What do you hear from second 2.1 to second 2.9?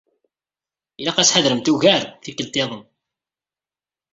tikelt-iḍen.